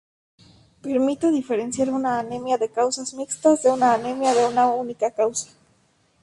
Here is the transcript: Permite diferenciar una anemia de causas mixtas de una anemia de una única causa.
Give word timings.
Permite 0.85 1.29
diferenciar 1.29 1.89
una 1.91 2.13
anemia 2.21 2.57
de 2.63 2.69
causas 2.79 3.13
mixtas 3.13 3.61
de 3.61 3.69
una 3.69 3.93
anemia 3.93 4.33
de 4.33 4.47
una 4.47 4.65
única 4.71 5.11
causa. 5.11 5.51